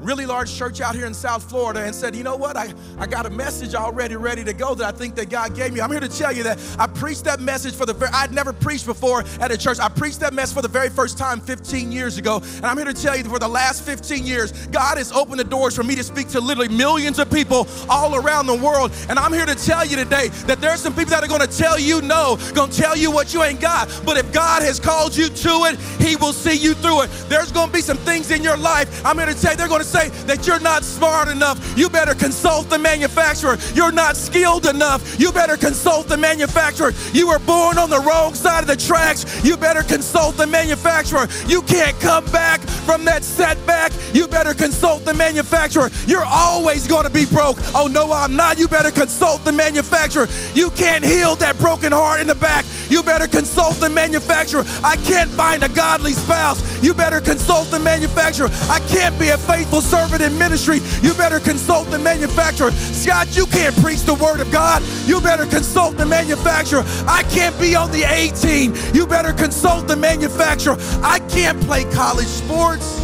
[0.02, 3.06] Really large church out here in South Florida and said, you know what, I, I
[3.06, 5.80] got a message already ready to go that I think that God gave me.
[5.80, 8.52] I'm here to tell you that I preached that message for the very, I'd never
[8.52, 9.78] preached before at a church.
[9.78, 12.42] I preached that message for the very first time 15 years ago.
[12.56, 15.40] And I'm here to tell you that for the last 15 years, God has opened
[15.40, 18.92] the doors for me to speak to literally millions of people all around the world.
[19.08, 21.58] And I'm here to tell you today that there's some people that are going to
[21.58, 23.88] tell you no, going to tell you what you ain't got.
[24.04, 27.10] But if God has called you to it, He will see you through it.
[27.28, 29.04] There's going to be some things in your life.
[29.04, 31.90] I'm here to tell you, they're going to say that you're not smart enough, you
[31.90, 33.58] better consult the manufacturer.
[33.74, 36.92] You're not skilled enough, you better consult the manufacturer.
[37.12, 41.28] You were born on the wrong side of the tracks, you better consult the manufacturer.
[41.46, 45.90] You can't come back from that setback, you better consult the manufacturer.
[46.06, 47.58] You're always going to be broke.
[47.74, 48.58] Oh, no, I'm not.
[48.58, 50.26] You better consult the manufacturer.
[50.54, 52.64] You can't heal that broken heart in the back.
[52.88, 54.64] You better consult the manufacturer.
[54.82, 56.60] I can't find a godly spouse.
[56.82, 58.48] You better consult the manufacturer.
[58.68, 62.70] I can't be a faithful servant in ministry, you better consult the manufacturer.
[62.70, 64.82] Scott, you can't preach the word of God.
[65.06, 66.84] You better consult the manufacturer.
[67.06, 68.74] I can't be on the A team.
[68.94, 70.76] You better consult the manufacturer.
[71.02, 73.00] I can't play college sports.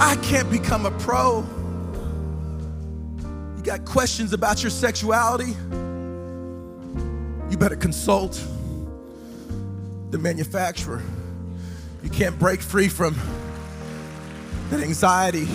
[0.00, 1.44] I can't become a pro.
[3.56, 5.54] You got questions about your sexuality?
[7.50, 8.42] You better consult
[10.10, 11.02] the manufacturer.
[12.02, 13.14] You can't break free from
[14.72, 15.46] that anxiety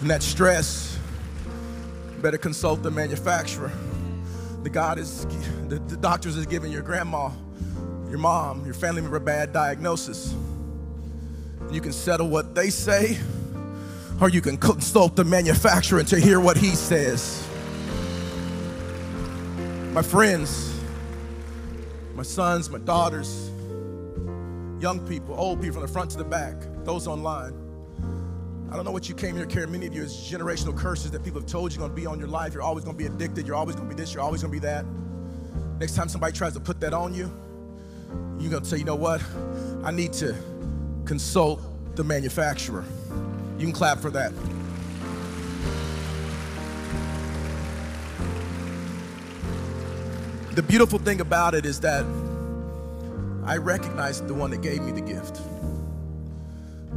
[0.00, 0.96] and that stress,
[2.20, 3.72] better consult the manufacturer.
[4.62, 5.26] The God is,
[5.66, 7.32] the, the doctors is giving your grandma,
[8.08, 10.32] your mom, your family member a bad diagnosis.
[11.72, 13.18] You can settle what they say,
[14.20, 17.44] or you can consult the manufacturer to hear what he says.
[19.92, 20.72] My friends,
[22.14, 23.50] my sons, my daughters,
[24.78, 26.54] young people, old people from the front to the back,
[26.84, 27.61] those online.
[28.72, 29.70] I don't know what you came here carrying.
[29.70, 32.18] Many of you is generational curses that people have told you going to be on
[32.18, 32.54] your life.
[32.54, 33.46] You're always going to be addicted.
[33.46, 34.14] You're always going to be this.
[34.14, 34.86] You're always going to be that.
[35.78, 37.30] Next time somebody tries to put that on you,
[38.38, 39.22] you're going to say, you know what?
[39.84, 40.34] I need to
[41.04, 41.60] consult
[41.96, 42.86] the manufacturer.
[43.58, 44.32] You can clap for that.
[50.54, 52.06] The beautiful thing about it is that
[53.44, 55.42] I recognize the one that gave me the gift.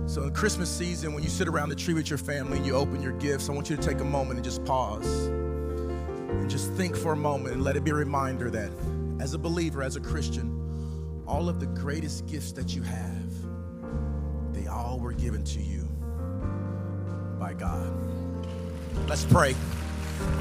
[0.08, 2.76] So, in Christmas season, when you sit around the tree with your family and you
[2.76, 6.72] open your gifts, I want you to take a moment and just pause and just
[6.74, 8.70] think for a moment and let it be a reminder that
[9.20, 13.34] as a believer, as a Christian, all of the greatest gifts that you have,
[14.54, 15.90] they all were given to you
[17.40, 17.92] by God.
[19.08, 19.56] Let's pray.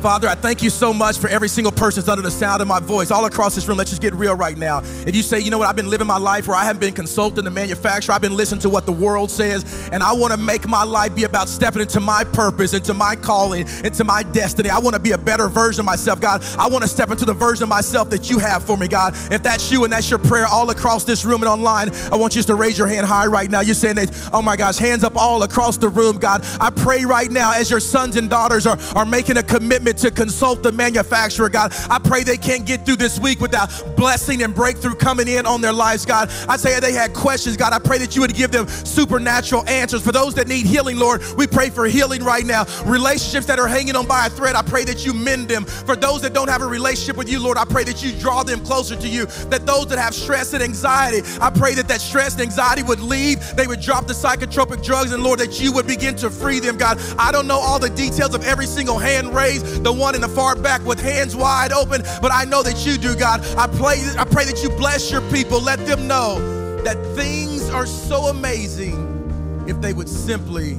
[0.04, 2.68] Father, I thank you so much for every single person that's under the sound of
[2.68, 3.78] my voice, all across this room.
[3.78, 4.82] Let's just get real right now.
[5.06, 6.92] If you say, you know what, I've been living my life where I haven't been
[6.92, 10.38] consulting the manufacturer, I've been listening to what the world says, and I want to
[10.38, 14.68] make my life be about stepping into my purpose, into my calling, into my destiny.
[14.68, 16.44] I want to be a better version of myself, God.
[16.58, 19.14] I want to step into the version of myself that you have for me, God.
[19.32, 22.36] If that's you and that's your prayer all across this room and online, I want
[22.36, 23.60] you to raise your hand high right now.
[23.62, 26.44] You're saying that, oh my gosh, hands up all across the room, God.
[26.60, 30.10] I pray right now as your sons and daughters are, are making a commitment to
[30.10, 31.72] consult the manufacturer, God.
[31.90, 35.60] I pray they can't get through this week without blessing and breakthrough coming in on
[35.60, 36.30] their lives, God.
[36.48, 37.72] I say they had questions, God.
[37.72, 40.02] I pray that you would give them supernatural answers.
[40.02, 42.66] For those that need healing, Lord, we pray for healing right now.
[42.84, 45.64] Relationships that are hanging on by a thread, I pray that you mend them.
[45.64, 48.42] For those that don't have a relationship with you, Lord, I pray that you draw
[48.42, 49.26] them closer to you.
[49.48, 53.00] That those that have stress and anxiety, I pray that that stress and anxiety would
[53.00, 53.56] leave.
[53.56, 56.76] They would drop the psychotropic drugs, and Lord, that you would begin to free them,
[56.76, 57.00] God.
[57.18, 60.28] I don't know all the details of every single hand raised the one in the
[60.28, 63.44] far back with hands wide open, but I know that you do, God.
[63.56, 65.60] I pray, I pray that you bless your people.
[65.60, 66.38] Let them know
[66.84, 70.78] that things are so amazing if they would simply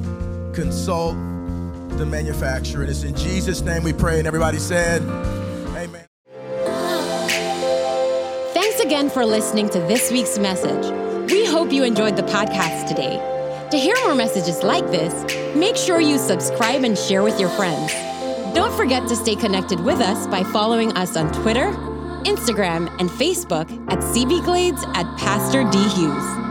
[0.53, 1.15] consult
[1.97, 2.81] the manufacturer.
[2.81, 4.19] And it's in Jesus' name we pray.
[4.19, 5.01] And everybody said,
[5.75, 6.05] Amen.
[8.53, 10.91] Thanks again for listening to this week's message.
[11.31, 13.31] We hope you enjoyed the podcast today.
[13.71, 15.13] To hear more messages like this,
[15.55, 17.91] make sure you subscribe and share with your friends.
[18.55, 21.73] Don't forget to stay connected with us by following us on Twitter,
[22.23, 25.77] Instagram, and Facebook at CB Glades at Pastor D.
[25.89, 26.44] Hughes.